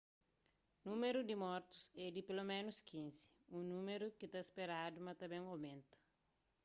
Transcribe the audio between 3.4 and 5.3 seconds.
un númeru ki ta speradu ma ta